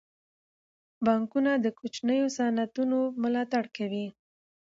[1.05, 4.07] بانکونه د کوچنیو صنعتونو ملاتړ کوي.